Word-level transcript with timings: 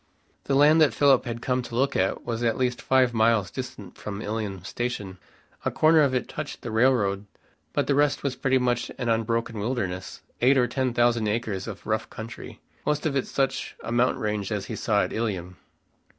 The 0.45 0.55
land 0.55 0.81
that 0.81 0.95
Philip 0.95 1.25
had 1.25 1.43
come 1.43 1.61
to 1.61 1.75
look 1.75 1.95
at 1.95 2.25
was 2.25 2.41
at 2.41 2.57
least 2.57 2.81
five 2.81 3.13
miles 3.13 3.51
distant 3.51 3.99
from 3.99 4.19
Ilium 4.19 4.63
station. 4.63 5.19
A 5.63 5.69
corner 5.69 6.01
of 6.01 6.15
it 6.15 6.27
touched 6.27 6.61
the 6.63 6.71
railroad, 6.71 7.27
but 7.71 7.85
the 7.85 7.93
rest 7.93 8.23
was 8.23 8.35
pretty 8.35 8.57
much 8.57 8.89
an 8.97 9.09
unbroken 9.09 9.59
wilderness, 9.59 10.21
eight 10.41 10.57
or 10.57 10.65
ten 10.67 10.95
thousand 10.95 11.27
acres 11.27 11.67
of 11.67 11.85
rough 11.85 12.09
country, 12.09 12.59
most 12.83 13.05
of 13.05 13.15
it 13.15 13.27
such 13.27 13.75
a 13.83 13.91
mountain 13.91 14.23
range 14.23 14.51
as 14.51 14.65
he 14.65 14.75
saw 14.75 15.03
at 15.03 15.13
Ilium. 15.13 15.57